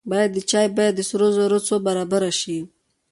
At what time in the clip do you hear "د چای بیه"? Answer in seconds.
0.33-0.91